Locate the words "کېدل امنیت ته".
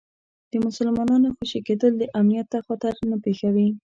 1.67-2.59